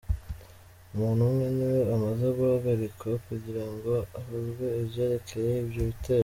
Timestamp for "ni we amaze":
1.55-2.25